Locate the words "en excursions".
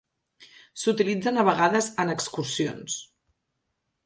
2.05-2.97